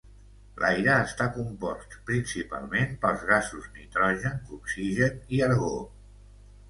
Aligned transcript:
L'aire 0.61 0.93
està 0.99 1.27
compost 1.35 1.97
principalment 2.07 2.97
pels 3.03 3.27
gasos 3.33 3.69
nitrogen, 3.79 4.41
oxigen 4.59 5.21
i 5.37 5.45
argó. 5.51 5.71